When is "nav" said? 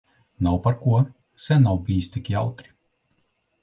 0.47-0.57, 1.69-1.79